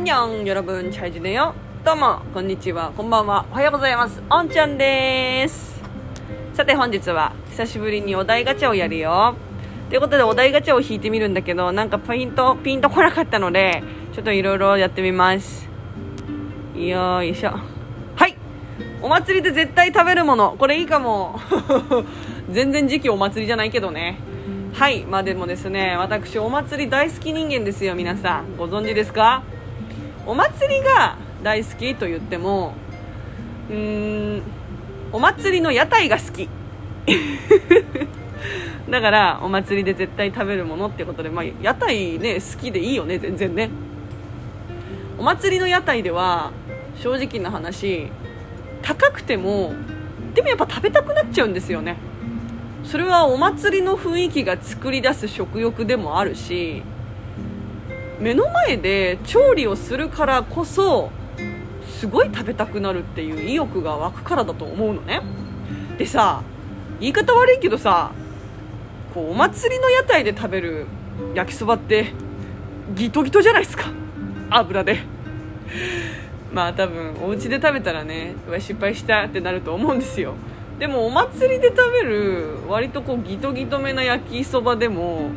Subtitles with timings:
[0.00, 0.98] ンニョン、ぶん、チ
[1.34, 1.54] よ。
[1.84, 4.22] どうも、こんにちは、こんばんは、おはようございます。
[4.30, 5.78] おんちゃんです。
[6.54, 9.34] さて、本日は、久しぶりにお題ガチャをやるよ。
[9.90, 13.82] ということで、お題ガチャを引いてみるんだけど、なんかピンと、ピンとこなかったので、
[14.14, 15.68] ちょっといろいろやってみます。
[16.74, 17.50] よいしょ。
[18.16, 18.34] はい。
[19.02, 20.56] お祭りで絶対食べるもの。
[20.58, 21.38] これいいかも。
[22.48, 24.16] 全然時期お祭りじゃないけどね。
[24.72, 28.56] はい、まあでもですね、私お祭り大好き人間ですよ、皆さん。
[28.56, 29.42] ご存知ですか
[30.26, 32.74] お祭りが大好きと言っても
[33.68, 34.42] うーん
[35.12, 36.48] お祭りの屋台が好き。
[38.88, 43.70] だからお祭りで絶対食べるものってことで、まあ、屋台ね好きでいいよね全然ね。
[45.18, 46.52] お祭りの屋台では
[46.96, 48.08] 正直な話
[48.82, 49.74] 高くても
[50.34, 51.96] でもやっぱ食べたくなっちゃうんですよね。
[52.84, 56.82] それはお祭りの雰囲気が作り出す食欲でもあるし
[58.20, 61.10] 目の前で調理をするからこそ
[61.86, 65.22] すごい食べたくなるっていう意欲が湧くからだと思うのね。
[65.98, 66.42] でさ
[67.00, 68.12] 言い方悪いけどさ
[69.14, 70.86] こうお祭りの屋台で食べる
[71.34, 72.12] 焼きそばって
[72.94, 73.86] ギトギトじゃないですか。
[74.50, 75.00] 油で。
[76.52, 80.34] まあ多分お家で食べたらねうわ失敗したってなると思うんですよ。
[80.78, 85.30] でもお祭りで食べる割とこうギトギトめな焼きそばでも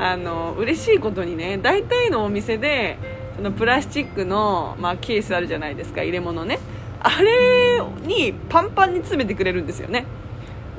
[0.00, 2.96] あの嬉しいことにね大体のお店で
[3.34, 6.58] そのプラスチックの、まあ、ケースあるじゃないですか入れ物ね。
[7.00, 10.04] あれにパンパンに詰めてくれるんですよね。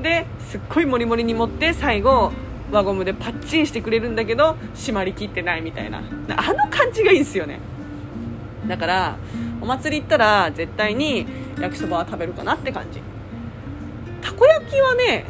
[0.02, 2.32] ですっごいモリモリに持って最後
[2.72, 6.00] 輪ゴムでパッチンしてくれるんだけど締まりきってないみたいな。
[6.00, 6.02] あ
[6.54, 7.60] の感じがいいんですよね。
[8.68, 9.18] だから
[9.62, 11.26] お祭り行ったら絶対に
[11.60, 13.02] 焼きそばは食べるかなって感じ。
[14.22, 15.26] たこ焼きはね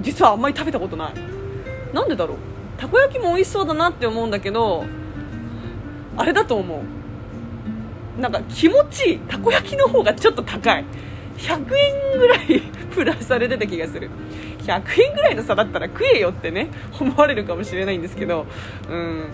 [0.00, 1.14] 実はあんまり食べたことない。
[1.94, 2.51] なんでだろう？
[2.82, 4.84] たこ焼きも美味しそうだなって思うんだけど
[6.16, 6.82] あれだと思
[8.18, 8.20] う。
[8.20, 10.84] なんか気持ちいいたこ焼きの方がちょっと高い。
[11.38, 12.60] 100円ぐらい
[12.92, 14.10] プラスされてた気がする。
[14.64, 16.68] 100円ぐらいの差だったら食えよってね
[17.00, 18.46] 思われるかもしれないんですけど。
[18.90, 19.26] うん。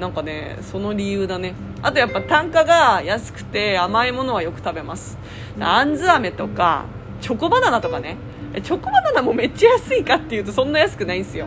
[0.00, 1.54] なんかねその理由だね。
[1.82, 5.16] あとやっぱ単価が安くて甘いものはよく食べます。
[5.60, 6.86] あんず飴とか
[7.20, 8.16] チョコバナナとかね。
[8.64, 11.46] チョコバナナもめっちゃ安いかっていうとそんな安くないんですよ。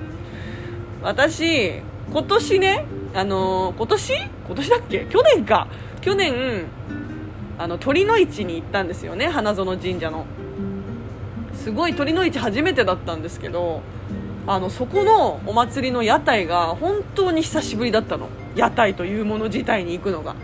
[1.01, 4.13] 私今年ねあの、今年？
[4.47, 5.05] 今年だっけ？
[5.09, 5.67] 去年か。
[6.01, 6.65] 去年
[7.57, 10.25] あの鳥の市に行ったんですよね花園神社の。
[11.53, 13.81] すごい鳥の市初めてだったんですけど
[14.47, 18.29] あのそこのお祭りの屋台が本当に久しぶりだったの。
[18.55, 20.35] 屋台というもの自体に行くのが。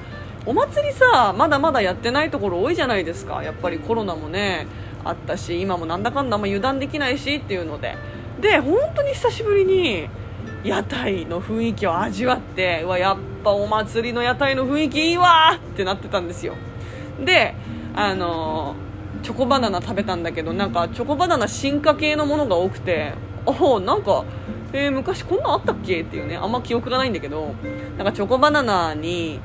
[0.46, 3.44] お祭りさまだまだやってないところ多いじゃないですか。
[3.44, 4.68] やっぱりコロナもね
[5.04, 7.96] あったし今もなんだかんだあんま油断できないしっていうので。
[8.42, 10.10] で本当に久しぶりに
[10.66, 16.56] 屋台の雰囲気を味わってうわやっぱお祭りの屋台の雰囲気いいわってなってたんですよ。
[17.24, 17.54] で
[17.94, 18.76] あの
[19.22, 23.14] チョコバナナ食べたんだけどなんかチョコバナナ進化系のものが多くて
[23.46, 24.26] おなんか、
[24.74, 26.02] えー、昔こんなんあったっけ？
[26.02, 27.54] っていうねあんま記憶がないんだけど
[27.98, 29.40] なんかチョコバナナに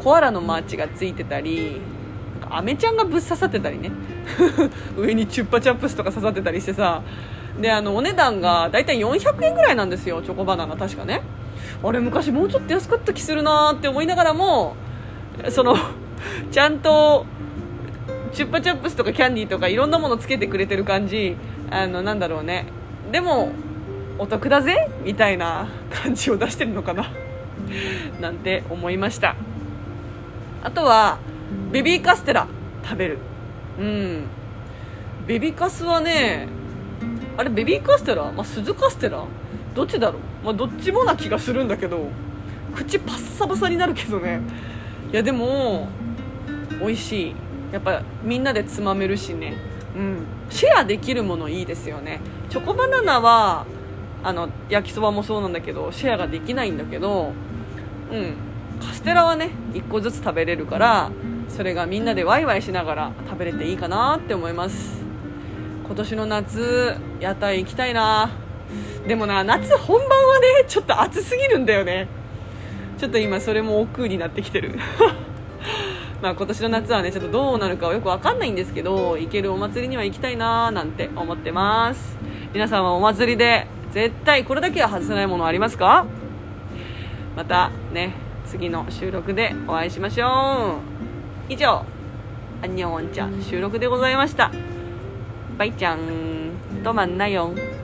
[0.00, 1.80] コアラのマーチがついてたり
[2.50, 3.92] アメちゃんがぶっ刺さってたりね。
[4.96, 7.02] 上にチュッパチャップスとか刺さってたりしてさ
[7.60, 11.22] であのお値段が大体400円ぐらいなんですよチョコバナナ確かね。
[11.82, 14.74] あれ昔もうちょっと安かった気するなって思いながらも
[15.50, 15.76] その
[16.50, 17.26] ちゃんと
[18.32, 21.36] チュッパチャップスとかキャンディーとかいろんなものつけてくれてる感じ
[21.70, 22.66] あのなんだろうね。
[23.10, 23.52] でも
[24.18, 27.10] お得だぜみたいな感じを出してるのかな。
[28.20, 29.36] なんて思いました。
[30.62, 31.18] あとは
[31.70, 32.46] ベビーカステラ
[32.84, 33.18] 食べる。
[33.78, 34.24] うん。
[35.26, 36.48] ベビーカスはね
[37.38, 39.24] あれベビーカステラ、まあ、鈴カステラ？
[39.72, 42.08] どっちだろう、まあ、どっちもな気がするんだけど
[42.74, 44.40] 口パッサパサになるけどね。
[45.12, 45.88] いやでも
[46.80, 47.34] 美味しい。
[47.72, 49.54] やっぱみんなでつまめるしね。
[49.96, 50.26] うん。
[50.50, 52.20] シェアできるものいいですよね。
[52.50, 53.66] チョコバナナは
[54.24, 57.32] あの焼きそばもそうなんだけどシェアができないんだけど
[58.10, 58.34] うん。
[58.80, 61.12] カステラはね1個ずつ食べれるから
[61.48, 64.97] それがみんなでワイワイしながら食べれていいかなって思います。
[65.88, 68.30] 今年の夏屋台行きたいな。
[69.06, 72.08] でもな夏本番はねちょっと暑すぎるんだよね。
[72.98, 74.78] ちょっと今それも億劫になってきてる。
[76.20, 82.18] まあ今年の夏はねちょっとどうなるかはよく分かんないんですけど行けるお祭りには行きたいなーなんて思ってます。
[82.52, 86.04] 皆さんはお祭りで絶対これだけは外せないものありますか？
[87.34, 88.12] またね
[88.44, 90.80] 次の収録でお会いしましょ
[91.48, 91.52] う。
[91.52, 91.82] 以上
[92.62, 94.50] アンニョンちゃん収録でございました。
[95.58, 96.52] バイちゃん
[96.84, 97.77] とまんなよん